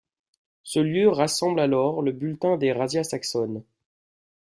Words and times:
Ce 0.63 0.79
lieu 0.79 1.09
rassemble 1.09 1.59
alors 1.59 2.01
le 2.01 2.11
butin 2.11 2.57
des 2.57 2.71
razzias 2.71 3.03
saxonnes. 3.03 3.61